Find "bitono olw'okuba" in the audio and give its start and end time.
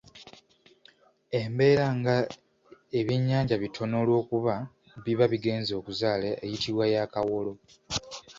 3.63-4.53